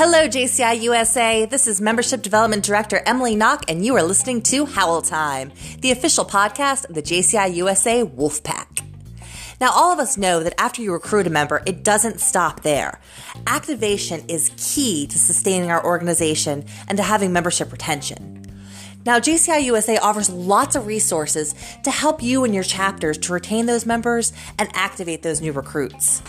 Hello, 0.00 0.28
JCI 0.28 0.80
USA. 0.82 1.44
This 1.44 1.66
is 1.66 1.80
Membership 1.80 2.22
Development 2.22 2.64
Director 2.64 3.02
Emily 3.04 3.34
Nock, 3.34 3.64
and 3.68 3.84
you 3.84 3.96
are 3.96 4.02
listening 4.04 4.42
to 4.42 4.64
Howl 4.64 5.02
Time, 5.02 5.50
the 5.80 5.90
official 5.90 6.24
podcast 6.24 6.88
of 6.88 6.94
the 6.94 7.02
JCI 7.02 7.52
USA 7.56 8.04
Wolfpack. 8.04 8.86
Now, 9.60 9.72
all 9.72 9.92
of 9.92 9.98
us 9.98 10.16
know 10.16 10.40
that 10.44 10.54
after 10.56 10.82
you 10.82 10.92
recruit 10.92 11.26
a 11.26 11.30
member, 11.30 11.62
it 11.66 11.82
doesn't 11.82 12.20
stop 12.20 12.62
there. 12.62 13.00
Activation 13.48 14.22
is 14.28 14.52
key 14.56 15.08
to 15.08 15.18
sustaining 15.18 15.72
our 15.72 15.84
organization 15.84 16.64
and 16.86 16.96
to 16.96 17.02
having 17.02 17.32
membership 17.32 17.72
retention. 17.72 18.39
Now, 19.06 19.18
JCI 19.18 19.62
USA 19.64 19.96
offers 19.96 20.28
lots 20.28 20.76
of 20.76 20.86
resources 20.86 21.54
to 21.84 21.90
help 21.90 22.22
you 22.22 22.44
and 22.44 22.54
your 22.54 22.64
chapters 22.64 23.16
to 23.18 23.32
retain 23.32 23.64
those 23.64 23.86
members 23.86 24.32
and 24.58 24.68
activate 24.74 25.22
those 25.22 25.40
new 25.40 25.52
recruits. 25.52 26.22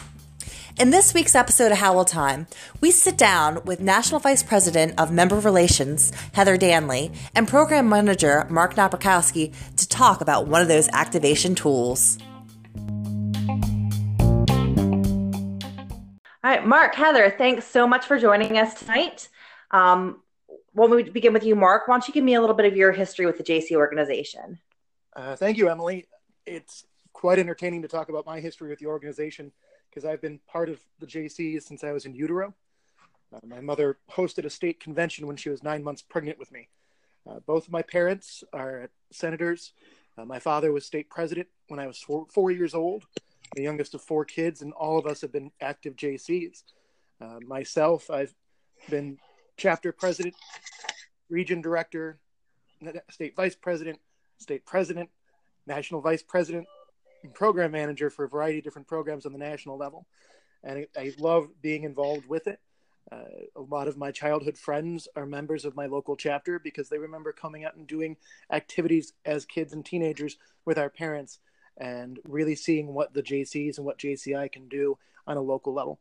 In 0.79 0.89
this 0.89 1.13
week's 1.13 1.35
episode 1.35 1.73
of 1.73 1.79
Howl 1.79 2.05
Time, 2.05 2.47
we 2.79 2.89
sit 2.91 3.17
down 3.17 3.61
with 3.65 3.81
National 3.81 4.21
Vice 4.21 4.41
President 4.41 4.97
of 4.97 5.11
Member 5.11 5.37
Relations, 5.37 6.13
Heather 6.31 6.55
Danley, 6.55 7.11
and 7.35 7.45
Program 7.45 7.89
Manager, 7.89 8.47
Mark 8.49 8.75
Nabrkowski, 8.75 9.53
to 9.75 9.87
talk 9.89 10.21
about 10.21 10.47
one 10.47 10.61
of 10.61 10.69
those 10.69 10.87
activation 10.93 11.55
tools. 11.55 12.17
All 16.43 16.49
right, 16.49 16.65
Mark, 16.65 16.95
Heather, 16.95 17.35
thanks 17.37 17.65
so 17.65 17.85
much 17.85 18.05
for 18.05 18.17
joining 18.17 18.57
us 18.57 18.73
tonight. 18.73 19.27
Um, 19.71 20.20
when 20.73 20.89
we 20.89 21.03
begin 21.03 21.33
with 21.33 21.43
you, 21.43 21.55
Mark, 21.55 21.87
why 21.87 21.95
don't 21.95 22.07
you 22.07 22.13
give 22.13 22.23
me 22.23 22.35
a 22.35 22.41
little 22.41 22.55
bit 22.55 22.65
of 22.65 22.75
your 22.75 22.91
history 22.91 23.25
with 23.25 23.37
the 23.37 23.43
JC 23.43 23.75
organization? 23.75 24.59
Uh, 25.15 25.35
thank 25.35 25.57
you, 25.57 25.69
Emily. 25.69 26.07
It's 26.45 26.85
quite 27.13 27.39
entertaining 27.39 27.81
to 27.81 27.87
talk 27.87 28.09
about 28.09 28.25
my 28.25 28.39
history 28.39 28.69
with 28.69 28.79
the 28.79 28.85
organization 28.85 29.51
because 29.89 30.05
I've 30.05 30.21
been 30.21 30.39
part 30.47 30.69
of 30.69 30.79
the 30.99 31.05
JC 31.05 31.61
since 31.61 31.83
I 31.83 31.91
was 31.91 32.05
in 32.05 32.15
utero. 32.15 32.53
Uh, 33.33 33.39
my 33.45 33.59
mother 33.59 33.97
hosted 34.11 34.45
a 34.45 34.49
state 34.49 34.79
convention 34.79 35.27
when 35.27 35.35
she 35.35 35.49
was 35.49 35.63
nine 35.63 35.83
months 35.83 36.01
pregnant 36.01 36.39
with 36.39 36.51
me. 36.51 36.69
Uh, 37.29 37.39
both 37.45 37.67
of 37.67 37.71
my 37.71 37.81
parents 37.81 38.43
are 38.53 38.89
senators. 39.11 39.73
Uh, 40.17 40.25
my 40.25 40.39
father 40.39 40.71
was 40.71 40.85
state 40.85 41.09
president 41.09 41.47
when 41.67 41.79
I 41.79 41.87
was 41.87 41.99
four, 41.99 42.25
four 42.29 42.51
years 42.51 42.73
old 42.73 43.05
the 43.55 43.63
youngest 43.63 43.93
of 43.93 44.01
four 44.01 44.25
kids, 44.25 44.61
and 44.61 44.73
all 44.73 44.97
of 44.97 45.05
us 45.05 45.21
have 45.21 45.31
been 45.31 45.51
active 45.59 45.95
JCs. 45.95 46.63
Uh, 47.19 47.39
myself, 47.45 48.09
I've 48.09 48.33
been 48.89 49.17
chapter 49.61 49.91
president, 49.91 50.33
region 51.29 51.61
director, 51.61 52.17
state 53.11 53.35
vice 53.35 53.55
president, 53.55 53.99
state 54.39 54.65
president, 54.65 55.07
national 55.67 56.01
vice 56.01 56.23
president, 56.23 56.65
and 57.23 57.31
program 57.35 57.71
manager 57.71 58.09
for 58.09 58.25
a 58.25 58.27
variety 58.27 58.57
of 58.57 58.63
different 58.63 58.87
programs 58.87 59.27
on 59.27 59.33
the 59.33 59.37
national 59.37 59.77
level. 59.77 60.07
And 60.63 60.87
I, 60.97 60.99
I 60.99 61.11
love 61.19 61.47
being 61.61 61.83
involved 61.83 62.27
with 62.27 62.47
it. 62.47 62.59
Uh, 63.11 63.17
a 63.55 63.61
lot 63.61 63.87
of 63.87 63.97
my 63.97 64.09
childhood 64.09 64.57
friends 64.57 65.07
are 65.15 65.27
members 65.27 65.63
of 65.63 65.75
my 65.75 65.85
local 65.85 66.15
chapter 66.15 66.57
because 66.57 66.89
they 66.89 66.97
remember 66.97 67.31
coming 67.31 67.63
out 67.63 67.75
and 67.75 67.85
doing 67.85 68.17
activities 68.51 69.13
as 69.25 69.45
kids 69.45 69.73
and 69.73 69.85
teenagers 69.85 70.37
with 70.65 70.79
our 70.79 70.89
parents 70.89 71.37
and 71.77 72.19
really 72.23 72.55
seeing 72.55 72.95
what 72.95 73.13
the 73.13 73.21
JCs 73.21 73.77
and 73.77 73.85
what 73.85 73.99
JCI 73.99 74.51
can 74.51 74.67
do 74.67 74.97
on 75.27 75.37
a 75.37 75.41
local 75.41 75.71
level. 75.71 75.99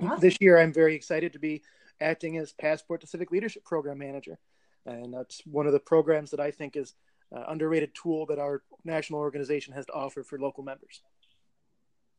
Awesome. 0.00 0.20
This 0.20 0.36
year, 0.40 0.58
I'm 0.58 0.72
very 0.72 0.94
excited 0.94 1.32
to 1.34 1.38
be 1.38 1.62
acting 2.00 2.36
as 2.38 2.52
Passport 2.52 3.00
to 3.02 3.06
Civic 3.06 3.30
Leadership 3.30 3.64
Program 3.64 3.98
Manager. 3.98 4.38
And 4.86 5.14
that's 5.14 5.40
one 5.46 5.66
of 5.66 5.72
the 5.72 5.80
programs 5.80 6.30
that 6.32 6.40
I 6.40 6.50
think 6.50 6.76
is 6.76 6.94
an 7.32 7.44
underrated 7.48 7.94
tool 7.94 8.26
that 8.26 8.38
our 8.38 8.62
national 8.84 9.20
organization 9.20 9.72
has 9.74 9.86
to 9.86 9.92
offer 9.92 10.22
for 10.22 10.38
local 10.38 10.64
members. 10.64 11.02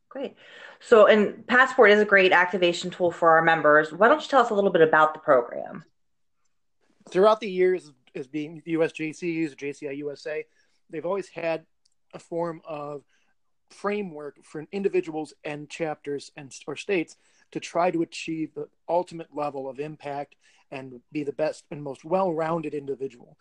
Great. 0.08 0.34
So, 0.80 1.06
and 1.06 1.46
Passport 1.46 1.90
is 1.90 2.00
a 2.00 2.04
great 2.04 2.32
activation 2.32 2.90
tool 2.90 3.10
for 3.10 3.30
our 3.30 3.42
members. 3.42 3.92
Why 3.92 4.08
don't 4.08 4.22
you 4.22 4.28
tell 4.28 4.40
us 4.40 4.50
a 4.50 4.54
little 4.54 4.70
bit 4.70 4.82
about 4.82 5.14
the 5.14 5.20
program? 5.20 5.84
Throughout 7.10 7.40
the 7.40 7.50
years 7.50 7.92
as 8.14 8.26
being 8.26 8.62
USJCs, 8.66 9.56
JCI 9.56 9.96
USA, 9.98 10.44
they've 10.90 11.04
always 11.04 11.28
had 11.28 11.66
a 12.14 12.18
form 12.18 12.62
of 12.64 13.02
framework 13.70 14.44
for 14.44 14.64
individuals 14.72 15.34
and 15.44 15.68
chapters 15.68 16.30
and 16.36 16.52
or 16.66 16.76
states 16.76 17.16
to 17.52 17.60
try 17.60 17.90
to 17.90 18.02
achieve 18.02 18.54
the 18.54 18.68
ultimate 18.88 19.28
level 19.34 19.68
of 19.68 19.80
impact 19.80 20.36
and 20.70 21.00
be 21.12 21.22
the 21.22 21.32
best 21.32 21.64
and 21.70 21.82
most 21.82 22.04
well-rounded 22.04 22.74
individual. 22.74 23.36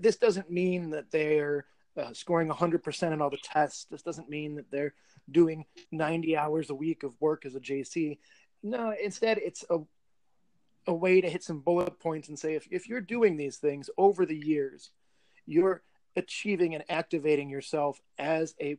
This 0.00 0.16
doesn't 0.16 0.50
mean 0.50 0.90
that 0.90 1.10
they're 1.10 1.66
uh, 1.96 2.12
scoring 2.12 2.48
100% 2.48 3.12
in 3.12 3.22
all 3.22 3.30
the 3.30 3.38
tests. 3.42 3.86
This 3.90 4.02
doesn't 4.02 4.28
mean 4.28 4.56
that 4.56 4.70
they're 4.70 4.94
doing 5.30 5.64
90 5.92 6.36
hours 6.36 6.70
a 6.70 6.74
week 6.74 7.02
of 7.02 7.14
work 7.20 7.46
as 7.46 7.54
a 7.54 7.60
JC. 7.60 8.18
No, 8.62 8.94
instead, 9.02 9.38
it's 9.38 9.64
a 9.70 9.78
a 10.88 10.94
way 10.94 11.20
to 11.20 11.28
hit 11.28 11.44
some 11.44 11.60
bullet 11.60 12.00
points 12.00 12.28
and 12.28 12.38
say 12.38 12.54
if, 12.54 12.66
if 12.70 12.88
you're 12.88 13.00
doing 13.00 13.36
these 13.36 13.58
things 13.58 13.90
over 13.98 14.24
the 14.24 14.36
years, 14.36 14.90
you're 15.44 15.82
achieving 16.16 16.74
and 16.74 16.82
activating 16.88 17.50
yourself 17.50 18.00
as 18.18 18.54
a 18.58 18.78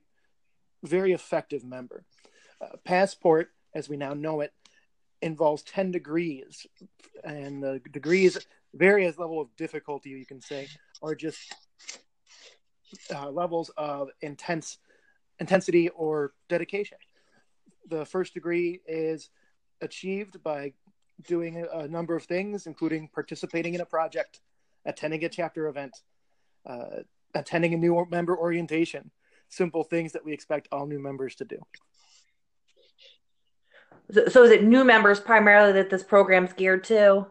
very 0.83 1.13
effective 1.13 1.63
member. 1.63 2.03
Uh, 2.61 2.77
Passport, 2.83 3.51
as 3.73 3.89
we 3.89 3.97
now 3.97 4.13
know 4.13 4.41
it, 4.41 4.53
involves 5.21 5.63
10 5.63 5.91
degrees, 5.91 6.65
and 7.23 7.61
the 7.61 7.81
degrees 7.91 8.37
various 8.73 9.17
level 9.17 9.41
of 9.41 9.55
difficulty, 9.57 10.09
you 10.11 10.25
can 10.25 10.41
say, 10.41 10.67
are 11.01 11.15
just 11.15 11.53
uh, 13.13 13.29
levels 13.29 13.69
of 13.77 14.09
intense 14.21 14.77
intensity 15.39 15.89
or 15.89 16.33
dedication. 16.47 16.97
The 17.89 18.05
first 18.05 18.33
degree 18.33 18.81
is 18.87 19.29
achieved 19.81 20.43
by 20.43 20.73
doing 21.27 21.65
a, 21.71 21.87
number 21.87 22.15
of 22.15 22.23
things, 22.23 22.67
including 22.67 23.09
participating 23.13 23.73
in 23.73 23.81
a 23.81 23.85
project, 23.85 24.41
attending 24.85 25.23
a 25.25 25.29
chapter 25.29 25.67
event, 25.67 25.93
uh, 26.65 27.03
attending 27.33 27.73
a 27.73 27.77
new 27.77 28.05
member 28.09 28.37
orientation 28.37 29.11
simple 29.49 29.83
things 29.83 30.13
that 30.13 30.23
we 30.23 30.33
expect 30.33 30.67
all 30.71 30.85
new 30.85 30.99
members 30.99 31.35
to 31.35 31.45
do. 31.45 31.57
So, 34.11 34.27
so 34.27 34.43
is 34.43 34.51
it 34.51 34.63
new 34.63 34.83
members 34.83 35.19
primarily 35.19 35.73
that 35.73 35.89
this 35.89 36.03
program's 36.03 36.53
geared 36.53 36.83
to? 36.85 37.27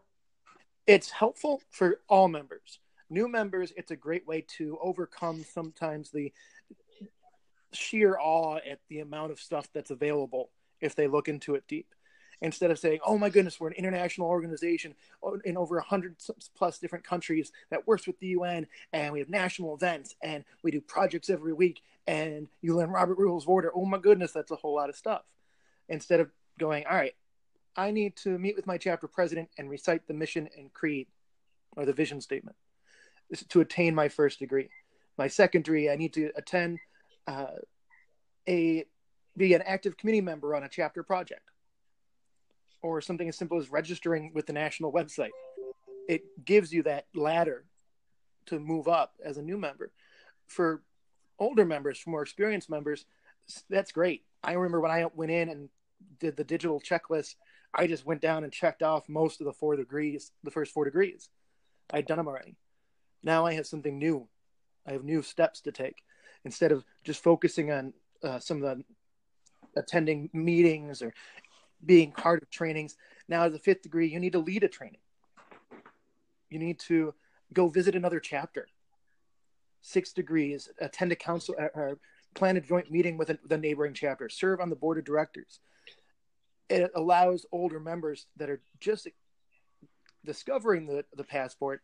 It's 0.87 1.11
helpful 1.11 1.63
for 1.71 2.01
all 2.09 2.29
members. 2.29 2.79
New 3.11 3.29
members 3.29 3.73
it's 3.77 3.91
a 3.91 3.97
great 3.97 4.27
way 4.27 4.45
to 4.59 4.79
overcome 4.83 5.45
sometimes 5.45 6.11
the 6.11 6.33
sheer 7.73 8.19
awe 8.19 8.57
at 8.57 8.81
the 8.89 9.01
amount 9.01 9.33
of 9.33 9.41
stuff 9.41 9.69
that's 9.73 9.91
available 9.91 10.51
if 10.81 10.95
they 10.95 11.07
look 11.07 11.29
into 11.29 11.55
it 11.55 11.65
deep 11.69 11.95
instead 12.41 12.71
of 12.71 12.79
saying, 12.79 13.01
"Oh 13.05 13.19
my 13.19 13.31
goodness, 13.31 13.59
we're 13.59 13.69
an 13.69 13.75
international 13.75 14.29
organization 14.29 14.95
in 15.45 15.57
over 15.57 15.77
100 15.77 16.17
plus 16.55 16.79
different 16.79 17.05
countries 17.05 17.53
that 17.71 17.87
works 17.87 18.07
with 18.07 18.19
the 18.21 18.29
UN, 18.29 18.67
and 18.93 19.13
we 19.13 19.19
have 19.19 19.29
national 19.29 19.75
events, 19.75 20.15
and 20.23 20.45
we 20.63 20.71
do 20.71 20.81
projects 20.81 21.31
every 21.31 21.53
week, 21.53 21.83
and 22.07 22.49
you 22.61 22.77
learn 22.77 22.91
Robert 22.91 23.19
Rules 23.19 23.45
of 23.45 23.49
Order." 23.49 23.73
Oh 23.75 23.85
my 23.85 23.99
goodness, 23.99 24.33
that's 24.33 24.51
a 24.51 24.57
whole 24.57 24.75
lot 24.75 24.89
of 24.89 24.97
stuff. 24.97 25.25
Instead 25.89 26.21
of 26.21 26.31
going, 26.59 26.87
"All 26.87 26.97
right, 26.97 27.17
I 27.77 27.91
need 27.91 28.17
to 28.17 28.39
meet 28.39 28.57
with 28.57 28.67
my 28.67 28.79
chapter 28.79 29.09
president 29.09 29.51
and 29.59 29.71
recite 29.71 30.07
the 30.07 30.15
mission 30.15 30.49
and 30.57 30.73
creed, 30.73 31.09
or 31.77 31.85
the 31.85 31.93
vision 31.93 32.21
statement, 32.21 32.57
to 33.49 33.61
attain 33.61 33.95
my 33.95 34.09
first 34.09 34.39
degree. 34.39 34.71
My 35.17 35.29
second 35.29 35.65
degree, 35.65 35.91
I 35.91 35.97
need 35.97 36.13
to 36.15 36.33
attend." 36.37 36.79
Uh, 37.27 37.59
a 38.49 38.87
be 39.37 39.53
an 39.55 39.63
active 39.63 39.97
committee 39.97 40.23
member 40.23 40.55
on 40.55 40.65
a 40.65 40.69
chapter 40.69 41.03
project 41.03 41.51
or 42.83 43.01
something 43.01 43.29
as 43.29 43.37
simple 43.37 43.59
as 43.59 43.71
registering 43.71 44.33
with 44.35 44.47
the 44.47 44.53
national 44.53 44.93
website. 44.93 45.31
It 46.09 46.23
gives 46.45 46.73
you 46.73 46.83
that 46.85 47.07
ladder 47.15 47.65
to 48.47 48.59
move 48.59 48.89
up 48.89 49.15
as 49.25 49.37
a 49.37 49.43
new 49.43 49.59
member. 49.59 49.91
For 50.47 50.83
older 51.39 51.65
members, 51.65 51.99
for 51.99 52.11
more 52.11 52.23
experienced 52.23 52.71
members, 52.71 53.05
that's 53.69 53.93
great. 53.93 54.25
I 54.43 54.53
remember 54.53 54.81
when 54.81 54.91
I 54.91 55.07
went 55.15 55.33
in 55.33 55.49
and 55.49 55.69
did 56.21 56.37
the 56.37 56.45
digital 56.45 56.81
checklist, 56.81 57.35
I 57.75 57.87
just 57.87 58.07
went 58.07 58.23
down 58.23 58.45
and 58.45 58.53
checked 58.53 58.83
off 58.83 59.09
most 59.09 59.41
of 59.41 59.47
the 59.47 59.53
four 59.53 59.77
degrees, 59.77 60.33
the 60.43 60.51
first 60.51 60.73
four 60.73 60.85
degrees. 60.85 61.29
I'd 61.91 62.07
done 62.07 62.19
them 62.19 62.29
already. 62.29 62.57
Now 63.23 63.47
I 63.47 63.55
have 63.55 63.67
something 63.67 63.99
new. 63.99 64.29
I 64.87 64.93
have 64.93 65.05
new 65.05 65.23
steps 65.23 65.61
to 65.63 65.73
take 65.73 66.03
instead 66.45 66.73
of 66.73 66.85
just 67.05 67.23
focusing 67.23 67.71
on 67.71 67.93
uh, 68.23 68.39
some 68.39 68.63
of 68.63 68.63
the 68.63 68.85
attending 69.77 70.31
meetings 70.33 71.03
or 71.03 71.13
being 71.85 72.13
part 72.13 72.43
of 72.43 72.51
trainings. 72.51 72.97
Now, 73.29 73.43
as 73.43 73.55
a 73.55 73.59
fifth 73.59 73.83
degree, 73.83 74.09
you 74.09 74.21
need 74.21 74.33
to 74.33 74.39
lead 74.39 74.65
a 74.65 74.69
training. 74.69 75.01
You 76.51 76.59
need 76.59 76.79
to 76.81 77.15
go 77.53 77.69
visit 77.69 77.95
another 77.95 78.21
chapter. 78.21 78.69
Six 79.81 80.13
degrees, 80.13 80.69
attend 80.81 81.13
a 81.13 81.17
council 81.17 81.55
or 81.59 81.91
uh, 81.91 81.93
uh, 81.93 81.95
plan 82.35 82.57
a 82.57 82.61
joint 82.61 82.91
meeting 82.91 83.17
with 83.17 83.31
the 83.47 83.59
neighboring 83.59 83.95
chapter, 83.95 84.29
serve 84.29 84.61
on 84.61 84.71
the 84.71 84.77
board 84.77 84.99
of 84.99 85.05
directors. 85.05 85.61
It 86.69 86.91
allows 86.95 87.47
older 87.53 87.81
members 87.81 88.27
that 88.37 88.51
are 88.51 88.61
just 88.81 89.09
discovering 90.25 90.87
the, 90.87 91.05
the 91.17 91.25
passport 91.25 91.81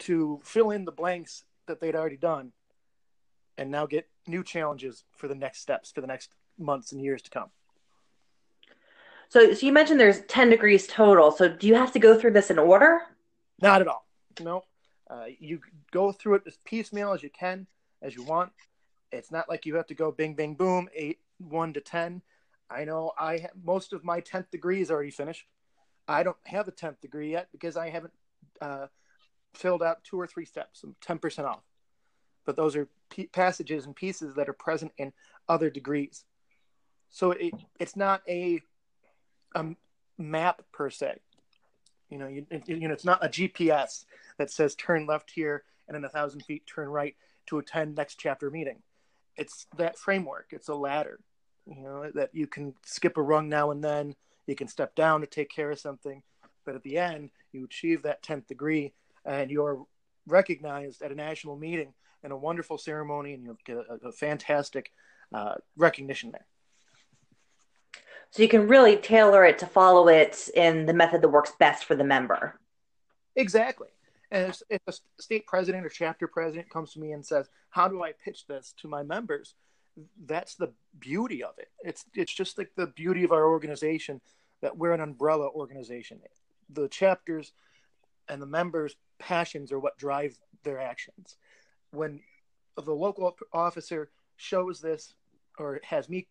to 0.00 0.40
fill 0.42 0.70
in 0.70 0.84
the 0.84 0.92
blanks 0.92 1.44
that 1.66 1.80
they'd 1.80 1.96
already 1.96 2.16
done 2.16 2.52
and 3.58 3.70
now 3.70 3.84
get 3.84 4.08
new 4.26 4.42
challenges 4.42 5.04
for 5.16 5.28
the 5.28 5.34
next 5.34 5.60
steps 5.60 5.90
for 5.90 6.00
the 6.00 6.06
next 6.06 6.30
months 6.58 6.92
and 6.92 7.02
years 7.02 7.20
to 7.22 7.30
come. 7.30 7.50
So, 9.28 9.52
so 9.52 9.66
you 9.66 9.72
mentioned 9.72 10.00
there's 10.00 10.22
10 10.22 10.50
degrees 10.50 10.86
total. 10.86 11.30
So 11.30 11.48
do 11.48 11.66
you 11.66 11.74
have 11.74 11.92
to 11.92 11.98
go 11.98 12.18
through 12.18 12.32
this 12.32 12.50
in 12.50 12.58
order? 12.58 13.00
Not 13.60 13.80
at 13.80 13.88
all. 13.88 14.06
No. 14.40 14.64
Uh, 15.08 15.26
you 15.38 15.60
go 15.90 16.12
through 16.12 16.36
it 16.36 16.42
as 16.46 16.58
piecemeal 16.64 17.12
as 17.12 17.22
you 17.22 17.30
can, 17.30 17.66
as 18.02 18.14
you 18.14 18.22
want. 18.22 18.52
It's 19.12 19.30
not 19.30 19.48
like 19.48 19.66
you 19.66 19.74
have 19.76 19.86
to 19.88 19.94
go 19.94 20.12
bing, 20.12 20.34
bing, 20.34 20.54
boom, 20.54 20.88
eight, 20.94 21.18
one 21.38 21.72
to 21.74 21.80
10. 21.80 22.22
I 22.70 22.84
know 22.84 23.12
I 23.18 23.38
ha- 23.38 23.48
most 23.64 23.92
of 23.92 24.04
my 24.04 24.20
10th 24.20 24.50
degree 24.50 24.80
is 24.80 24.90
already 24.90 25.10
finished. 25.10 25.46
I 26.06 26.22
don't 26.22 26.36
have 26.44 26.68
a 26.68 26.72
10th 26.72 27.00
degree 27.00 27.32
yet 27.32 27.48
because 27.52 27.76
I 27.76 27.90
haven't 27.90 28.12
uh, 28.60 28.86
filled 29.54 29.82
out 29.82 30.04
two 30.04 30.18
or 30.18 30.26
three 30.26 30.44
steps. 30.44 30.84
I'm 30.84 30.96
10% 31.04 31.44
off. 31.44 31.62
But 32.44 32.56
those 32.56 32.76
are 32.76 32.88
p- 33.10 33.26
passages 33.26 33.86
and 33.86 33.94
pieces 33.94 34.34
that 34.34 34.48
are 34.48 34.54
present 34.54 34.92
in 34.98 35.12
other 35.48 35.70
degrees. 35.70 36.24
So 37.10 37.32
it, 37.32 37.54
it's 37.78 37.96
not 37.96 38.22
a, 38.28 38.60
a 39.54 39.66
map 40.16 40.62
per 40.72 40.90
se. 40.90 41.18
You 42.10 42.18
know, 42.18 42.26
you, 42.26 42.46
you 42.66 42.88
know, 42.88 42.94
it's 42.94 43.04
not 43.04 43.24
a 43.24 43.28
GPS 43.28 44.04
that 44.38 44.50
says 44.50 44.74
turn 44.74 45.06
left 45.06 45.30
here 45.30 45.64
and 45.86 45.96
in 45.96 46.04
a 46.04 46.08
thousand 46.08 46.40
feet 46.42 46.66
turn 46.66 46.88
right 46.88 47.16
to 47.46 47.58
attend 47.58 47.96
next 47.96 48.16
chapter 48.16 48.50
meeting. 48.50 48.82
It's 49.36 49.66
that 49.76 49.98
framework. 49.98 50.48
It's 50.50 50.68
a 50.68 50.74
ladder. 50.74 51.20
You 51.66 51.82
know 51.82 52.10
that 52.14 52.30
you 52.32 52.46
can 52.46 52.74
skip 52.84 53.16
a 53.16 53.22
rung 53.22 53.48
now 53.48 53.70
and 53.70 53.84
then. 53.84 54.16
You 54.46 54.54
can 54.54 54.68
step 54.68 54.94
down 54.94 55.20
to 55.20 55.26
take 55.26 55.50
care 55.50 55.70
of 55.70 55.78
something, 55.78 56.22
but 56.64 56.74
at 56.74 56.82
the 56.82 56.96
end, 56.96 57.30
you 57.52 57.64
achieve 57.64 58.02
that 58.02 58.22
tenth 58.22 58.46
degree, 58.46 58.94
and 59.26 59.50
you're 59.50 59.84
recognized 60.26 61.02
at 61.02 61.12
a 61.12 61.14
national 61.14 61.56
meeting 61.56 61.92
in 62.24 62.32
a 62.32 62.36
wonderful 62.36 62.78
ceremony, 62.78 63.34
and 63.34 63.44
you'll 63.44 63.58
get 63.66 63.76
a, 63.76 64.08
a 64.08 64.12
fantastic 64.12 64.92
uh, 65.32 65.56
recognition 65.76 66.30
there. 66.32 66.46
So 68.30 68.42
you 68.42 68.48
can 68.48 68.68
really 68.68 68.96
tailor 68.96 69.44
it 69.44 69.58
to 69.58 69.66
follow 69.66 70.08
it 70.08 70.48
in 70.54 70.86
the 70.86 70.92
method 70.92 71.22
that 71.22 71.28
works 71.28 71.52
best 71.58 71.84
for 71.84 71.94
the 71.94 72.04
member. 72.04 72.58
Exactly. 73.36 73.88
And 74.30 74.54
if, 74.68 74.80
a 74.86 74.92
state 75.18 75.46
president 75.46 75.86
or 75.86 75.88
chapter 75.88 76.26
president 76.26 76.68
comes 76.68 76.92
to 76.92 77.00
me 77.00 77.12
and 77.12 77.24
says, 77.24 77.48
"How 77.70 77.88
do 77.88 78.02
I 78.02 78.12
pitch 78.12 78.46
this 78.46 78.74
to 78.78 78.88
my 78.88 79.02
members?" 79.02 79.54
That's 80.26 80.54
the 80.54 80.72
beauty 80.98 81.42
of 81.42 81.58
it. 81.58 81.70
It's 81.80 82.04
it's 82.14 82.32
just 82.34 82.58
like 82.58 82.70
the 82.76 82.88
beauty 82.88 83.24
of 83.24 83.32
our 83.32 83.46
organization 83.46 84.20
that 84.60 84.76
we're 84.76 84.92
an 84.92 85.00
umbrella 85.00 85.48
organization. 85.48 86.20
The 86.68 86.88
chapters 86.88 87.52
and 88.28 88.42
the 88.42 88.46
members' 88.46 88.96
passions 89.18 89.72
are 89.72 89.80
what 89.80 89.96
drive 89.96 90.38
their 90.62 90.78
actions. 90.78 91.36
When 91.90 92.20
the 92.76 92.94
local 92.94 93.34
officer 93.52 94.10
shows 94.36 94.80
this 94.80 95.14
or 95.58 95.80
has 95.84 96.08
me 96.08 96.26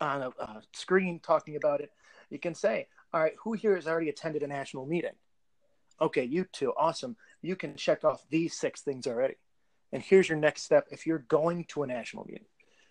on 0.00 0.22
a, 0.22 0.28
a 0.42 0.62
screen 0.72 1.20
talking 1.20 1.56
about 1.56 1.80
it, 1.80 1.90
you 2.30 2.38
can 2.38 2.54
say, 2.54 2.88
"All 3.12 3.20
right, 3.20 3.34
who 3.42 3.52
here 3.52 3.74
has 3.74 3.86
already 3.86 4.08
attended 4.08 4.42
a 4.42 4.46
national 4.46 4.86
meeting?" 4.86 5.14
Okay, 6.00 6.24
you 6.24 6.44
two, 6.52 6.72
awesome. 6.76 7.16
You 7.42 7.56
can 7.56 7.74
check 7.76 8.04
off 8.04 8.24
these 8.30 8.54
six 8.54 8.82
things 8.82 9.06
already. 9.06 9.34
And 9.92 10.02
here's 10.02 10.28
your 10.28 10.38
next 10.38 10.62
step 10.62 10.86
if 10.90 11.06
you're 11.06 11.18
going 11.18 11.64
to 11.66 11.82
a 11.82 11.86
national 11.86 12.24
meeting. 12.24 12.44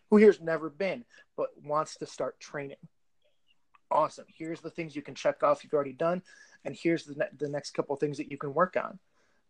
Who 0.10 0.18
here's 0.18 0.42
never 0.42 0.70
been 0.70 1.06
but 1.36 1.50
wants 1.64 1.98
to 1.98 2.06
start 2.06 2.40
training? 2.40 2.78
Awesome. 3.92 4.26
Here's 4.28 4.60
the 4.60 4.70
things 4.70 4.96
you 4.96 5.02
can 5.02 5.16
check 5.16 5.44
off 5.44 5.64
you've 5.64 5.74
already 5.74 5.94
done, 5.94 6.22
and 6.66 6.76
here's 6.76 7.06
the, 7.06 7.16
ne- 7.16 7.38
the 7.38 7.50
next 7.50 7.72
couple 7.72 7.96
things 7.96 8.18
that 8.18 8.32
you 8.32 8.38
can 8.38 8.54
work 8.54 8.76
on 8.76 9.00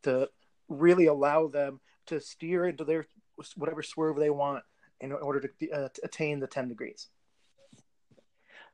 to 0.03 0.29
really 0.69 1.07
allow 1.07 1.47
them 1.47 1.79
to 2.07 2.19
steer 2.19 2.67
into 2.67 2.83
their 2.83 3.07
whatever 3.55 3.81
swerve 3.81 4.17
they 4.17 4.29
want 4.29 4.63
in 4.99 5.11
order 5.11 5.39
to, 5.39 5.71
uh, 5.71 5.89
to 5.89 6.01
attain 6.03 6.39
the 6.39 6.47
10 6.47 6.67
degrees. 6.67 7.07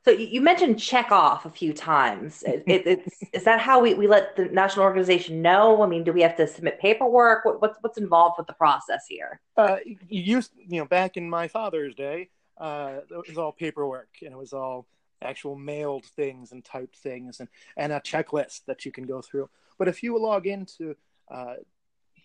So 0.04 0.10
you 0.10 0.42
mentioned 0.42 0.78
check 0.78 1.10
off 1.10 1.46
a 1.46 1.50
few 1.50 1.72
times. 1.72 2.42
It, 2.46 2.62
it, 2.66 3.12
is 3.32 3.44
that 3.44 3.58
how 3.60 3.80
we, 3.80 3.94
we 3.94 4.06
let 4.06 4.36
the 4.36 4.46
national 4.46 4.84
organization 4.84 5.40
know? 5.40 5.82
I 5.82 5.86
mean, 5.86 6.04
do 6.04 6.12
we 6.12 6.20
have 6.20 6.36
to 6.36 6.46
submit 6.46 6.78
paperwork? 6.78 7.46
What, 7.46 7.62
what's 7.62 7.78
what's 7.80 7.96
involved 7.96 8.36
with 8.36 8.46
the 8.46 8.52
process 8.52 9.06
here? 9.08 9.40
Uh, 9.56 9.76
you 9.86 9.96
used, 10.20 10.52
you 10.56 10.78
know, 10.78 10.84
back 10.84 11.16
in 11.16 11.28
my 11.28 11.48
father's 11.48 11.94
day, 11.94 12.28
uh, 12.58 13.00
it 13.10 13.28
was 13.28 13.38
all 13.38 13.52
paperwork 13.52 14.08
and 14.22 14.32
it 14.32 14.36
was 14.36 14.52
all 14.52 14.86
actual 15.22 15.56
mailed 15.56 16.04
things 16.04 16.52
and 16.52 16.64
typed 16.64 16.96
things 16.96 17.40
and, 17.40 17.48
and 17.78 17.92
a 17.92 18.00
checklist 18.00 18.66
that 18.66 18.84
you 18.84 18.92
can 18.92 19.04
go 19.04 19.22
through. 19.22 19.48
But 19.78 19.88
if 19.88 20.02
you 20.02 20.18
log 20.18 20.46
into 20.46 20.96
uh, 21.30 21.54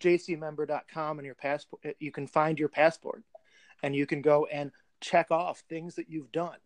jcmember.com 0.00 1.18
and 1.18 1.24
your 1.24 1.34
passport, 1.34 1.82
you 1.98 2.12
can 2.12 2.26
find 2.26 2.58
your 2.58 2.68
passport 2.68 3.22
and 3.82 3.96
you 3.96 4.04
can 4.04 4.20
go 4.20 4.46
and 4.46 4.70
check 5.00 5.30
off 5.30 5.62
things 5.68 5.94
that 5.94 6.10
you've 6.10 6.30
done. 6.30 6.58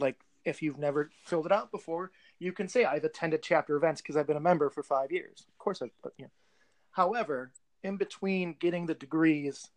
Like 0.00 0.16
if 0.50 0.60
you've 0.60 0.78
never 0.78 1.10
filled 1.24 1.46
it 1.46 1.52
out 1.52 1.70
before, 1.70 2.10
you 2.38 2.52
can 2.52 2.68
say 2.68 2.84
I've 2.84 3.04
attended 3.04 3.42
chapter 3.42 3.76
events 3.76 4.02
because 4.02 4.16
I've 4.16 4.26
been 4.26 4.36
a 4.36 4.40
member 4.40 4.68
for 4.68 4.82
five 4.82 5.10
years. 5.10 5.46
Of 5.48 5.58
course, 5.58 5.80
I've 5.80 5.96
put 6.02 6.12
you. 6.18 6.26
Know. 6.26 6.30
However, 6.90 7.52
in 7.82 7.96
between 7.96 8.56
getting 8.60 8.86
the 8.86 8.94
degrees 8.94 9.68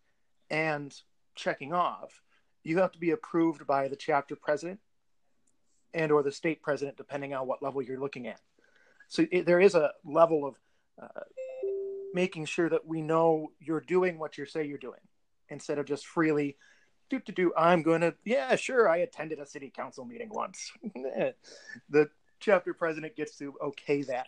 and 0.50 0.94
checking 1.36 1.74
off, 1.74 2.22
you 2.64 2.80
have 2.80 2.92
to 2.92 3.00
be 3.00 3.12
approved 3.12 3.66
by 3.66 3.88
the 3.88 3.96
chapter 3.96 4.36
president 4.36 4.80
and 5.94 6.12
or 6.12 6.24
the 6.24 6.32
state 6.32 6.62
president, 6.62 6.98
depending 6.98 7.34
on 7.34 7.48
what 7.48 7.62
level 7.62 7.82
you're 7.82 8.00
looking 8.00 8.28
at. 8.28 8.40
So 9.08 9.26
it, 9.32 9.46
there 9.46 9.60
is 9.60 9.76
a 9.76 9.92
level 10.04 10.46
of 10.46 10.56
uh, 11.02 11.22
making 12.14 12.46
sure 12.46 12.70
that 12.70 12.88
we 12.88 13.02
know 13.02 13.52
you're 13.60 13.82
doing 13.82 14.18
what 14.18 14.38
you 14.38 14.46
say 14.46 14.66
you're 14.66 14.78
doing, 14.78 15.00
instead 15.50 15.78
of 15.78 15.86
just 15.86 16.06
freely 16.06 16.58
do 17.10 17.20
to 17.20 17.32
do. 17.32 17.54
I'm 17.58 17.84
going 17.84 18.02
to 18.02 18.14
yeah, 18.26 18.56
sure. 18.56 18.90
I 18.90 18.98
attended 18.98 19.40
a 19.40 19.46
city 19.46 19.72
council 19.76 20.06
meeting 20.06 20.30
once. 20.32 20.72
the 21.90 22.10
chapter 22.40 22.74
president 22.74 23.16
gets 23.16 23.38
to 23.38 23.54
okay 23.62 24.04
that 24.04 24.28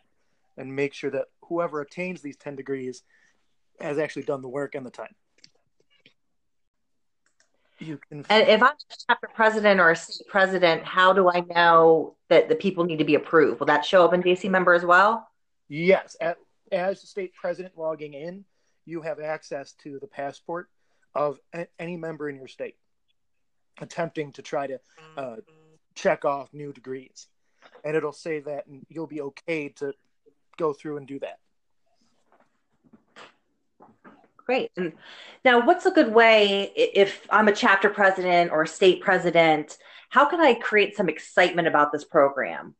and 0.57 0.75
make 0.75 0.93
sure 0.93 1.11
that 1.11 1.25
whoever 1.43 1.81
attains 1.81 2.21
these 2.21 2.37
10 2.37 2.55
degrees 2.55 3.03
has 3.79 3.97
actually 3.97 4.23
done 4.23 4.41
the 4.41 4.47
work 4.47 4.75
and 4.75 4.85
the 4.85 4.91
time. 4.91 5.13
You 7.79 7.99
can. 8.09 8.25
And 8.29 8.47
if 8.47 8.63
I'm 8.63 8.69
a 8.69 8.95
chapter 9.09 9.29
president 9.33 9.81
or 9.81 9.91
a 9.91 9.95
state 9.95 10.27
president, 10.27 10.85
how 10.85 11.11
do 11.11 11.29
I 11.29 11.41
know 11.41 12.15
that 12.29 12.47
the 12.47 12.55
people 12.55 12.85
need 12.85 12.99
to 12.99 13.05
be 13.05 13.15
approved? 13.15 13.59
Will 13.59 13.67
that 13.67 13.83
show 13.83 14.05
up 14.05 14.13
in 14.13 14.23
JC 14.23 14.49
member 14.49 14.73
as 14.73 14.85
well? 14.85 15.27
Yes. 15.67 16.15
At, 16.21 16.37
as 16.71 17.07
state 17.07 17.33
president 17.33 17.77
logging 17.77 18.13
in, 18.13 18.45
you 18.85 19.01
have 19.01 19.19
access 19.19 19.73
to 19.83 19.99
the 19.99 20.07
passport 20.07 20.69
of 21.15 21.39
a, 21.53 21.67
any 21.79 21.97
member 21.97 22.29
in 22.29 22.35
your 22.35 22.47
state 22.47 22.75
attempting 23.81 24.31
to 24.33 24.41
try 24.41 24.67
to 24.67 24.79
uh, 25.17 25.35
check 25.95 26.25
off 26.25 26.53
new 26.53 26.71
degrees. 26.71 27.27
And 27.83 27.95
it'll 27.95 28.13
say 28.13 28.39
that, 28.41 28.67
and 28.67 28.85
you'll 28.89 29.07
be 29.07 29.21
okay 29.21 29.69
to 29.77 29.93
go 30.57 30.73
through 30.73 30.97
and 30.97 31.07
do 31.07 31.19
that. 31.19 31.39
Great. 34.45 34.71
And 34.77 34.93
now, 35.43 35.65
what's 35.65 35.87
a 35.87 35.91
good 35.91 36.13
way 36.13 36.71
if 36.75 37.25
I'm 37.31 37.47
a 37.47 37.51
chapter 37.51 37.89
president 37.89 38.51
or 38.51 38.63
a 38.63 38.67
state 38.67 39.01
president? 39.01 39.77
How 40.09 40.25
can 40.25 40.39
I 40.39 40.53
create 40.53 40.95
some 40.95 41.09
excitement 41.09 41.67
about 41.67 41.91
this 41.91 42.03
program? 42.03 42.75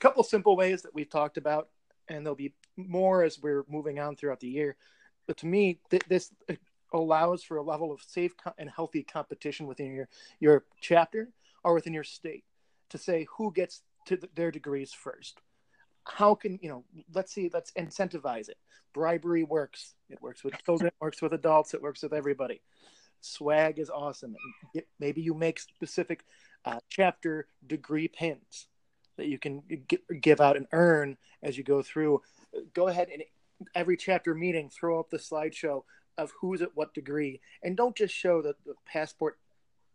couple 0.00 0.22
simple 0.22 0.56
ways 0.56 0.82
that 0.82 0.94
we've 0.94 1.10
talked 1.10 1.36
about, 1.36 1.68
and 2.08 2.24
there'll 2.24 2.36
be 2.36 2.54
more 2.76 3.22
as 3.22 3.38
we're 3.38 3.64
moving 3.68 3.98
on 3.98 4.16
throughout 4.16 4.40
the 4.40 4.48
year. 4.48 4.76
But 5.26 5.36
to 5.38 5.46
me, 5.46 5.78
th- 5.90 6.02
this 6.08 6.30
allows 6.94 7.42
for 7.42 7.56
a 7.56 7.62
level 7.62 7.92
of 7.92 8.00
safe 8.00 8.32
and 8.56 8.70
healthy 8.70 9.02
competition 9.02 9.66
within 9.66 9.92
your 9.92 10.08
your 10.40 10.64
chapter 10.80 11.28
or 11.62 11.74
within 11.74 11.92
your 11.92 12.04
state 12.04 12.44
to 12.90 12.98
say 12.98 13.26
who 13.36 13.52
gets 13.52 13.82
to 14.06 14.18
their 14.34 14.50
degrees 14.50 14.92
first. 14.92 15.40
How 16.04 16.34
can 16.34 16.58
you 16.62 16.68
know 16.68 16.84
let's 17.12 17.32
see 17.32 17.50
let's 17.52 17.72
incentivize 17.72 18.48
it. 18.48 18.58
Bribery 18.94 19.44
works. 19.44 19.94
It 20.08 20.22
works 20.22 20.44
with 20.44 20.54
children 20.64 20.88
it 20.88 20.94
works 21.00 21.20
with 21.20 21.32
adults 21.32 21.74
it 21.74 21.82
works 21.82 22.02
with 22.02 22.12
everybody. 22.12 22.62
Swag 23.20 23.78
is 23.78 23.90
awesome. 23.90 24.36
Maybe 25.00 25.22
you 25.22 25.34
make 25.34 25.58
specific 25.58 26.24
uh, 26.64 26.80
chapter 26.88 27.46
degree 27.66 28.08
pins 28.08 28.68
that 29.16 29.26
you 29.26 29.38
can 29.38 29.62
give 30.20 30.40
out 30.40 30.56
and 30.56 30.66
earn 30.72 31.16
as 31.42 31.56
you 31.56 31.64
go 31.64 31.82
through. 31.82 32.20
Go 32.74 32.88
ahead 32.88 33.08
and 33.12 33.22
every 33.74 33.96
chapter 33.96 34.34
meeting 34.34 34.68
throw 34.68 35.00
up 35.00 35.08
the 35.10 35.18
slideshow 35.18 35.84
of 36.16 36.32
who's 36.40 36.62
at 36.62 36.76
what 36.76 36.94
degree. 36.94 37.40
And 37.62 37.76
don't 37.76 37.96
just 37.96 38.14
show 38.14 38.42
the, 38.42 38.54
the 38.66 38.74
passport 38.84 39.38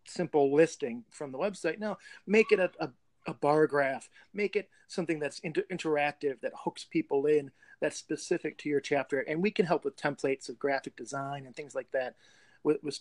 simple 0.06 0.54
listing 0.54 1.04
from 1.10 1.32
the 1.32 1.38
website. 1.38 1.80
No 1.80 1.98
make 2.26 2.52
it 2.52 2.60
a, 2.60 2.72
a 2.80 2.90
a 3.28 3.34
bar 3.34 3.68
graph, 3.68 4.10
make 4.34 4.56
it 4.56 4.70
something 4.88 5.20
that's 5.20 5.40
inter- 5.40 5.66
interactive 5.70 6.40
that 6.40 6.54
hooks 6.56 6.86
people 6.86 7.26
in, 7.26 7.52
that's 7.80 7.98
specific 7.98 8.58
to 8.58 8.70
your 8.70 8.80
chapter, 8.80 9.20
and 9.20 9.44
we 9.44 9.52
can 9.52 9.66
help 9.66 9.84
with 9.84 9.96
templates 9.96 10.50
of 10.50 10.58
graphic 10.58 10.96
design 10.96 11.46
and 11.46 11.56
things 11.56 11.76
like 11.76 11.92
that, 11.92 12.16
with, 12.64 12.82
with 12.82 13.00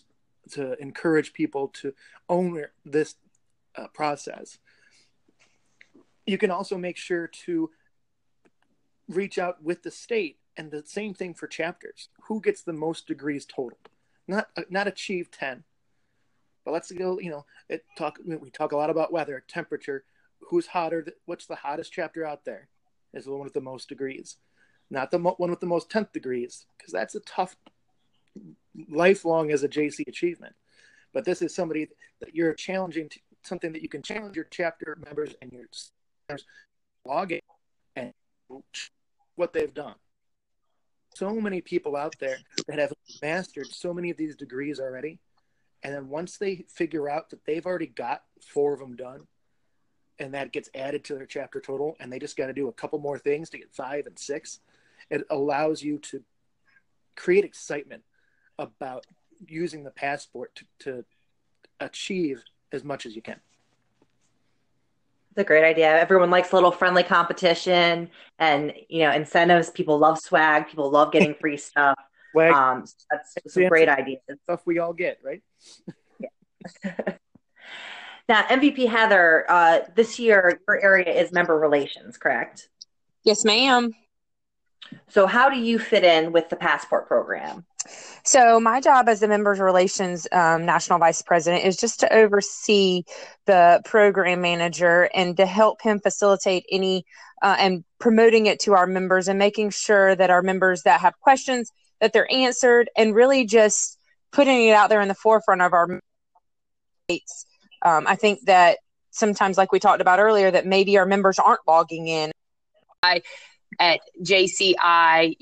to 0.51 0.79
encourage 0.79 1.33
people 1.33 1.69
to 1.69 1.93
own 2.27 2.65
this 2.85 3.15
uh, 3.75 3.87
process. 3.87 4.59
You 6.27 6.37
can 6.37 6.51
also 6.51 6.77
make 6.77 6.97
sure 6.97 7.27
to 7.45 7.71
reach 9.07 9.39
out 9.39 9.63
with 9.63 9.83
the 9.83 9.91
state, 9.91 10.37
and 10.59 10.69
the 10.69 10.83
same 10.85 11.15
thing 11.15 11.33
for 11.33 11.47
chapters. 11.47 12.09
Who 12.27 12.39
gets 12.41 12.61
the 12.61 12.73
most 12.73 13.07
degrees 13.07 13.45
total? 13.45 13.79
not 14.29 14.47
uh, 14.55 14.61
not 14.69 14.87
achieve 14.87 15.29
10 15.31 15.63
but 16.63 16.71
let's 16.71 16.91
go 16.91 17.19
you 17.19 17.31
know 17.31 17.45
it 17.67 17.83
talk 17.97 18.19
we 18.23 18.49
talk 18.51 18.71
a 18.71 18.77
lot 18.77 18.89
about 18.89 19.11
weather 19.11 19.43
temperature 19.47 20.03
who's 20.39 20.67
hotter 20.67 21.05
what's 21.25 21.47
the 21.47 21.55
hottest 21.55 21.91
chapter 21.91 22.25
out 22.25 22.45
there 22.45 22.69
is 23.13 23.25
the 23.25 23.31
one 23.31 23.41
with 23.41 23.53
the 23.53 23.59
most 23.59 23.89
degrees 23.89 24.37
not 24.89 25.11
the 25.11 25.17
one 25.17 25.49
with 25.49 25.59
the 25.59 25.65
most 25.65 25.89
10th 25.89 26.13
degrees 26.13 26.65
because 26.77 26.93
that's 26.93 27.15
a 27.15 27.19
tough 27.21 27.57
lifelong 28.87 29.51
as 29.51 29.63
a 29.63 29.69
jc 29.69 30.07
achievement 30.07 30.55
but 31.11 31.25
this 31.25 31.41
is 31.41 31.53
somebody 31.53 31.87
that 32.21 32.35
you're 32.35 32.53
challenging 32.53 33.09
something 33.43 33.71
that 33.73 33.81
you 33.81 33.89
can 33.89 34.03
challenge 34.03 34.35
your 34.35 34.47
chapter 34.51 34.97
members 35.03 35.33
and 35.41 35.51
your 35.51 35.65
log 37.05 37.33
and 37.95 38.13
what 39.35 39.53
they've 39.53 39.73
done 39.73 39.95
so 41.19 41.33
many 41.33 41.59
people 41.59 41.97
out 41.97 42.15
there 42.19 42.37
that 42.67 42.79
have 42.79 42.93
mastered 43.21 43.67
so 43.67 43.93
many 43.93 44.09
of 44.09 44.15
these 44.15 44.37
degrees 44.37 44.79
already. 44.79 45.19
And 45.83 45.93
then 45.93 46.07
once 46.07 46.37
they 46.37 46.65
figure 46.69 47.09
out 47.09 47.29
that 47.29 47.43
they've 47.45 47.65
already 47.65 47.87
got 47.87 48.23
four 48.41 48.73
of 48.73 48.79
them 48.79 48.95
done, 48.95 49.27
and 50.17 50.33
that 50.33 50.53
gets 50.53 50.69
added 50.73 51.03
to 51.05 51.15
their 51.15 51.25
chapter 51.25 51.59
total, 51.59 51.95
and 51.99 52.11
they 52.11 52.19
just 52.19 52.37
got 52.37 52.47
to 52.47 52.53
do 52.53 52.69
a 52.69 52.73
couple 52.73 52.99
more 52.99 53.19
things 53.19 53.49
to 53.49 53.57
get 53.57 53.73
five 53.73 54.05
and 54.05 54.17
six, 54.17 54.59
it 55.09 55.23
allows 55.29 55.83
you 55.83 55.97
to 55.99 56.23
create 57.15 57.43
excitement 57.43 58.03
about 58.57 59.05
using 59.47 59.83
the 59.83 59.91
passport 59.91 60.55
to, 60.55 60.65
to 60.79 61.05
achieve 61.79 62.43
as 62.71 62.83
much 62.83 63.05
as 63.05 63.15
you 63.15 63.21
can. 63.21 63.39
It's 65.31 65.37
a 65.37 65.43
great 65.43 65.63
idea. 65.63 65.99
Everyone 65.99 66.31
likes 66.31 66.51
a 66.51 66.55
little 66.55 66.71
friendly 66.71 67.03
competition 67.03 68.09
and 68.39 68.73
you 68.89 69.03
know 69.03 69.11
incentives. 69.11 69.69
People 69.69 69.99
love 69.99 70.19
swag. 70.19 70.67
People 70.67 70.89
love 70.89 71.11
getting 71.11 71.35
free 71.41 71.57
stuff. 71.57 71.97
Swag. 72.31 72.53
Um, 72.53 72.85
so 72.85 72.95
that's 73.11 73.35
some 73.47 73.67
great 73.67 73.89
ideas. 73.89 74.21
Stuff 74.43 74.61
we 74.65 74.79
all 74.79 74.93
get, 74.93 75.19
right? 75.23 75.41
yeah. 76.19 76.91
now, 78.29 78.43
NVP 78.43 78.87
Heather, 78.87 79.45
uh, 79.49 79.79
this 79.95 80.17
year 80.19 80.59
your 80.67 80.81
area 80.81 81.13
is 81.13 81.31
member 81.31 81.57
relations, 81.57 82.17
correct? 82.17 82.69
Yes, 83.23 83.45
ma'am. 83.45 83.91
So, 85.09 85.27
how 85.27 85.49
do 85.49 85.59
you 85.59 85.77
fit 85.77 86.03
in 86.03 86.31
with 86.31 86.49
the 86.49 86.55
passport 86.55 87.07
program? 87.07 87.65
So, 88.29 88.59
my 88.59 88.79
job 88.79 89.09
as 89.09 89.21
the 89.21 89.27
Members 89.27 89.59
Relations 89.59 90.27
um, 90.31 90.63
National 90.63 90.99
Vice 90.99 91.23
President 91.23 91.65
is 91.65 91.75
just 91.75 92.01
to 92.01 92.13
oversee 92.13 93.01
the 93.47 93.81
program 93.85 94.39
manager 94.39 95.09
and 95.15 95.35
to 95.37 95.47
help 95.47 95.81
him 95.81 95.99
facilitate 95.99 96.63
any 96.71 97.05
uh, 97.41 97.55
and 97.57 97.83
promoting 97.97 98.45
it 98.45 98.59
to 98.59 98.75
our 98.75 98.85
members 98.85 99.29
and 99.29 99.39
making 99.39 99.71
sure 99.71 100.15
that 100.15 100.29
our 100.29 100.43
members 100.43 100.83
that 100.83 101.01
have 101.01 101.19
questions 101.19 101.71
that 102.01 102.13
they're 102.13 102.31
answered 102.31 102.87
and 102.95 103.15
really 103.15 103.47
just 103.47 103.97
putting 104.31 104.67
it 104.67 104.73
out 104.73 104.91
there 104.91 105.01
in 105.01 105.07
the 105.07 105.15
forefront 105.15 105.63
of 105.63 105.73
our 105.73 105.99
um, 107.81 108.05
I 108.05 108.13
think 108.13 108.41
that 108.45 108.77
sometimes, 109.09 109.57
like 109.57 109.71
we 109.71 109.79
talked 109.79 110.01
about 110.01 110.19
earlier, 110.19 110.51
that 110.51 110.67
maybe 110.67 110.99
our 110.99 111.07
members 111.07 111.39
aren't 111.39 111.61
logging 111.67 112.07
in. 112.07 112.31
I 113.01 113.23
at 113.79 113.99
jciusa.org, 114.23 115.37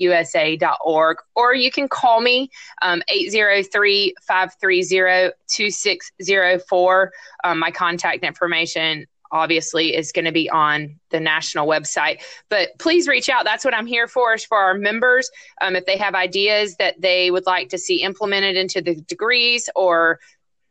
or 1.34 1.54
you 1.54 1.70
can 1.70 1.88
call 1.88 2.20
me 2.20 2.50
um, 2.82 3.02
803 3.08 4.14
530 4.26 5.32
2604. 5.48 7.12
Um, 7.44 7.58
my 7.58 7.70
contact 7.70 8.22
information 8.24 9.06
obviously 9.30 9.94
is 9.94 10.12
going 10.12 10.24
to 10.24 10.32
be 10.32 10.48
on 10.50 10.98
the 11.10 11.20
national 11.20 11.66
website. 11.66 12.22
But 12.48 12.70
please 12.78 13.06
reach 13.08 13.28
out. 13.28 13.44
That's 13.44 13.64
what 13.64 13.74
i'm 13.74 13.86
here 13.86 14.08
for 14.08 14.34
is 14.34 14.44
for 14.44 14.58
our 14.58 14.74
members. 14.74 15.30
Um, 15.60 15.76
if 15.76 15.86
they 15.86 15.96
have 15.98 16.14
ideas 16.14 16.76
that 16.76 17.00
they 17.00 17.30
would 17.30 17.46
like 17.46 17.68
to 17.70 17.78
see 17.78 18.02
implemented 18.02 18.56
into 18.56 18.80
the 18.80 18.94
degrees 18.94 19.68
or 19.76 20.20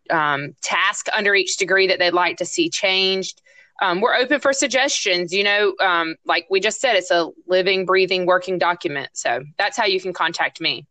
um, 0.09 0.55
task 0.61 1.07
under 1.15 1.35
each 1.35 1.57
degree 1.57 1.87
that 1.87 1.99
they'd 1.99 2.13
like 2.13 2.37
to 2.37 2.45
see 2.45 2.69
changed 2.69 3.41
um, 3.81 4.01
we're 4.01 4.15
open 4.15 4.39
for 4.39 4.53
suggestions. 4.53 5.31
You 5.31 5.43
know, 5.43 5.73
um, 5.81 6.15
like 6.25 6.47
we 6.49 6.59
just 6.59 6.81
said, 6.81 6.95
it's 6.95 7.11
a 7.11 7.29
living, 7.47 7.85
breathing, 7.85 8.25
working 8.25 8.57
document. 8.57 9.09
So 9.13 9.43
that's 9.57 9.77
how 9.77 9.85
you 9.85 10.01
can 10.01 10.13
contact 10.13 10.59
me. 10.59 10.85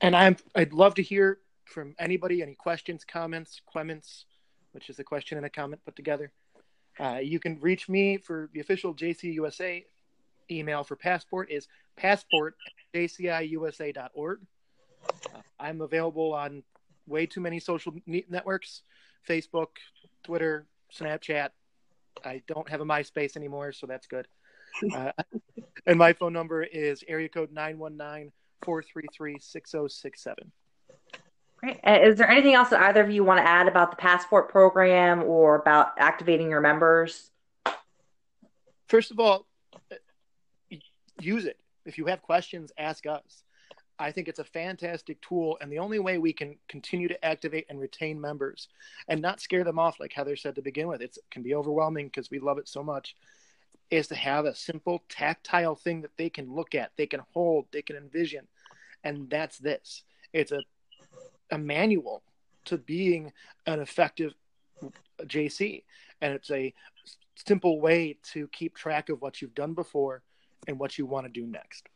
And 0.00 0.16
I'm 0.16 0.36
I'd 0.54 0.72
love 0.72 0.94
to 0.96 1.02
hear 1.02 1.38
from 1.64 1.94
anybody 1.98 2.42
any 2.42 2.54
questions, 2.54 3.04
comments, 3.04 3.60
comments, 3.72 4.26
which 4.72 4.90
is 4.90 4.98
a 4.98 5.04
question 5.04 5.36
and 5.36 5.46
a 5.46 5.50
comment 5.50 5.82
put 5.84 5.96
together. 5.96 6.32
Uh, 6.98 7.18
you 7.22 7.38
can 7.38 7.58
reach 7.60 7.88
me 7.88 8.18
for 8.18 8.50
the 8.52 8.60
official 8.60 8.94
JCUSA 8.94 9.84
email 10.50 10.84
for 10.84 10.96
passport 10.96 11.50
is 11.50 11.68
passport 11.96 12.56
jciusa.org. 12.94 14.40
Uh, 15.34 15.38
I'm 15.58 15.80
available 15.80 16.34
on 16.34 16.62
way 17.06 17.26
too 17.26 17.40
many 17.40 17.58
social 17.58 17.94
networks 18.06 18.82
Facebook, 19.28 19.68
Twitter, 20.22 20.66
Snapchat. 20.94 21.50
I 22.24 22.42
don't 22.46 22.68
have 22.68 22.80
a 22.80 22.84
MySpace 22.84 23.36
anymore, 23.36 23.72
so 23.72 23.86
that's 23.86 24.06
good. 24.06 24.26
Uh, 24.96 25.12
and 25.84 25.98
my 25.98 26.14
phone 26.14 26.32
number 26.32 26.62
is 26.62 27.04
area 27.06 27.28
code 27.28 27.52
919 27.52 28.32
433 28.62 29.36
6067. 29.38 30.50
Great. 31.58 31.78
Uh, 31.86 31.98
is 32.02 32.16
there 32.16 32.28
anything 32.28 32.54
else 32.54 32.70
that 32.70 32.80
either 32.80 33.02
of 33.02 33.10
you 33.10 33.22
want 33.22 33.38
to 33.38 33.46
add 33.46 33.68
about 33.68 33.90
the 33.90 33.96
passport 33.96 34.48
program 34.48 35.22
or 35.24 35.56
about 35.56 35.92
activating 35.98 36.48
your 36.48 36.62
members? 36.62 37.30
First 38.88 39.10
of 39.10 39.20
all, 39.20 39.46
use 41.20 41.44
it. 41.44 41.58
If 41.84 41.98
you 41.98 42.06
have 42.06 42.22
questions, 42.22 42.72
ask 42.76 43.06
us. 43.06 43.44
I 44.02 44.12
think 44.12 44.28
it's 44.28 44.38
a 44.38 44.44
fantastic 44.44 45.20
tool, 45.20 45.58
and 45.60 45.70
the 45.70 45.78
only 45.78 45.98
way 45.98 46.18
we 46.18 46.32
can 46.32 46.56
continue 46.68 47.08
to 47.08 47.24
activate 47.24 47.66
and 47.68 47.80
retain 47.80 48.20
members 48.20 48.68
and 49.08 49.20
not 49.20 49.40
scare 49.40 49.64
them 49.64 49.78
off, 49.78 50.00
like 50.00 50.12
Heather 50.12 50.36
said 50.36 50.54
to 50.56 50.62
begin 50.62 50.88
with, 50.88 51.00
it 51.00 51.16
can 51.30 51.42
be 51.42 51.54
overwhelming 51.54 52.06
because 52.06 52.30
we 52.30 52.38
love 52.38 52.58
it 52.58 52.68
so 52.68 52.82
much, 52.82 53.16
is 53.90 54.08
to 54.08 54.14
have 54.14 54.44
a 54.44 54.54
simple 54.54 55.02
tactile 55.08 55.74
thing 55.76 56.02
that 56.02 56.16
they 56.16 56.28
can 56.28 56.52
look 56.52 56.74
at, 56.74 56.92
they 56.96 57.06
can 57.06 57.22
hold, 57.32 57.66
they 57.72 57.82
can 57.82 57.96
envision, 57.96 58.46
and 59.04 59.30
that's 59.30 59.58
this. 59.58 60.02
It's 60.32 60.52
a 60.52 60.62
a 61.52 61.58
manual 61.58 62.22
to 62.64 62.78
being 62.78 63.32
an 63.66 63.78
effective 63.78 64.32
JC, 65.22 65.84
and 66.20 66.32
it's 66.32 66.50
a 66.50 66.74
simple 67.36 67.80
way 67.80 68.18
to 68.32 68.48
keep 68.48 68.74
track 68.74 69.08
of 69.10 69.20
what 69.20 69.40
you've 69.40 69.54
done 69.54 69.74
before 69.74 70.22
and 70.66 70.78
what 70.78 70.98
you 70.98 71.06
want 71.06 71.26
to 71.26 71.32
do 71.32 71.46
next. 71.46 71.88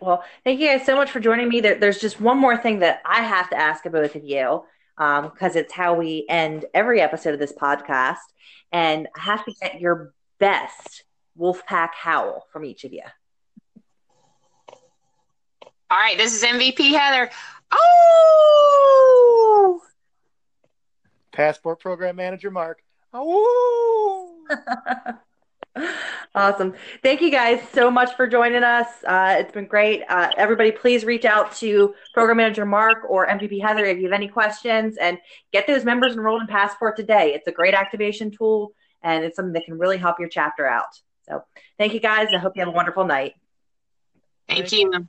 Well, 0.00 0.24
thank 0.42 0.58
you 0.58 0.66
guys 0.66 0.84
so 0.84 0.96
much 0.96 1.12
for 1.12 1.20
joining 1.20 1.48
me. 1.48 1.60
There, 1.60 1.76
there's 1.76 2.00
just 2.00 2.20
one 2.20 2.36
more 2.36 2.56
thing 2.56 2.80
that 2.80 3.00
I 3.04 3.22
have 3.22 3.48
to 3.50 3.56
ask 3.56 3.86
of 3.86 3.92
both 3.92 4.16
of 4.16 4.24
you 4.24 4.64
because 4.96 5.22
um, 5.22 5.30
it's 5.40 5.72
how 5.72 5.94
we 5.94 6.26
end 6.28 6.64
every 6.74 7.00
episode 7.00 7.32
of 7.32 7.38
this 7.38 7.52
podcast. 7.52 8.16
And 8.72 9.06
I 9.16 9.20
have 9.20 9.44
to 9.44 9.54
get 9.62 9.80
your 9.80 10.12
best 10.40 11.04
Wolfpack 11.38 11.90
howl 11.94 12.48
from 12.52 12.64
each 12.64 12.82
of 12.82 12.92
you. 12.92 13.04
All 15.90 15.98
right, 15.98 16.18
this 16.18 16.34
is 16.34 16.42
NVP 16.42 16.90
Heather. 16.98 17.30
Oh! 17.70 18.60
Passport 21.30 21.78
Program 21.78 22.16
Manager 22.16 22.50
Mark. 22.50 22.82
Oh! 23.14 24.44
awesome. 26.34 26.74
Thank 27.02 27.20
you 27.20 27.30
guys 27.30 27.60
so 27.72 27.90
much 27.90 28.14
for 28.14 28.26
joining 28.26 28.62
us. 28.62 28.86
Uh, 29.06 29.36
it's 29.38 29.52
been 29.52 29.66
great. 29.66 30.02
Uh, 30.08 30.30
everybody, 30.36 30.70
please 30.70 31.04
reach 31.04 31.24
out 31.24 31.54
to 31.56 31.94
Program 32.14 32.36
Manager 32.38 32.66
Mark 32.66 32.98
or 33.08 33.26
NVP 33.26 33.62
Heather 33.62 33.84
if 33.84 33.98
you 33.98 34.04
have 34.04 34.12
any 34.12 34.28
questions 34.28 34.96
and 34.96 35.18
get 35.52 35.66
those 35.66 35.84
members 35.84 36.14
enrolled 36.14 36.42
in 36.42 36.46
Passport 36.46 36.96
today. 36.96 37.34
It's 37.34 37.46
a 37.46 37.52
great 37.52 37.74
activation 37.74 38.30
tool 38.30 38.72
and 39.02 39.24
it's 39.24 39.36
something 39.36 39.52
that 39.52 39.64
can 39.64 39.78
really 39.78 39.98
help 39.98 40.18
your 40.18 40.28
chapter 40.28 40.66
out. 40.66 41.00
So 41.28 41.44
thank 41.78 41.94
you 41.94 42.00
guys. 42.00 42.28
I 42.34 42.38
hope 42.38 42.56
you 42.56 42.60
have 42.60 42.68
a 42.68 42.76
wonderful 42.76 43.04
night. 43.04 43.34
Thank 44.48 44.72
you. 44.72 45.08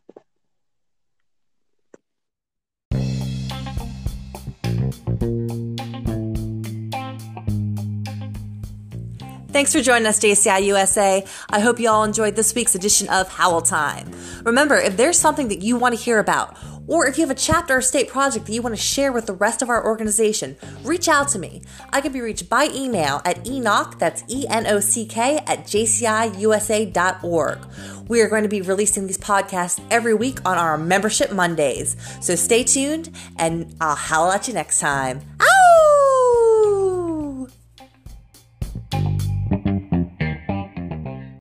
Thanks 9.51 9.73
for 9.73 9.81
joining 9.81 10.05
us, 10.05 10.19
JCI 10.19 10.63
USA. 10.65 11.25
I 11.49 11.59
hope 11.59 11.79
you 11.79 11.89
all 11.89 12.03
enjoyed 12.03 12.35
this 12.35 12.53
week's 12.53 12.75
edition 12.75 13.09
of 13.09 13.27
Howl 13.29 13.61
Time. 13.61 14.11
Remember, 14.43 14.75
if 14.75 14.95
there's 14.95 15.17
something 15.17 15.47
that 15.47 15.63
you 15.63 15.75
want 15.75 15.97
to 15.97 16.01
hear 16.01 16.19
about, 16.19 16.55
or 16.85 17.07
if 17.07 17.17
you 17.17 17.23
have 17.25 17.35
a 17.35 17.39
chapter 17.39 17.77
or 17.77 17.81
state 17.81 18.09
project 18.09 18.45
that 18.45 18.53
you 18.53 18.61
want 18.61 18.75
to 18.75 18.81
share 18.81 19.11
with 19.11 19.25
the 19.25 19.33
rest 19.33 19.63
of 19.63 19.69
our 19.69 19.83
organization, 19.83 20.55
reach 20.83 21.07
out 21.07 21.29
to 21.29 21.39
me. 21.39 21.63
I 21.91 21.99
can 21.99 22.11
be 22.11 22.21
reached 22.21 22.47
by 22.47 22.69
email 22.73 23.23
at 23.25 23.43
enock, 23.43 23.97
that's 23.97 24.23
E 24.27 24.45
N 24.47 24.67
O 24.67 24.79
C 24.79 25.07
K, 25.07 25.37
at 25.47 25.65
jciusa.org. 25.65 27.59
We 28.07 28.21
are 28.21 28.29
going 28.29 28.43
to 28.43 28.49
be 28.49 28.61
releasing 28.61 29.07
these 29.07 29.17
podcasts 29.17 29.83
every 29.89 30.13
week 30.13 30.47
on 30.47 30.59
our 30.59 30.77
membership 30.77 31.31
Mondays. 31.31 31.97
So 32.21 32.35
stay 32.35 32.63
tuned, 32.63 33.09
and 33.35 33.75
I'll 33.81 33.95
howl 33.95 34.31
at 34.31 34.47
you 34.47 34.53
next 34.53 34.79
time. 34.79 35.21
Ow! 35.41 35.98